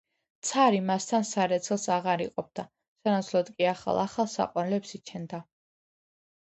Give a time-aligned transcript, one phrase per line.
[0.51, 2.67] ცარი მასთან სარეცელს აღარ იყოფდა,
[3.05, 5.47] სანაცვლოდ კი ახალ-ახალ საყვარლებს იჩენდა.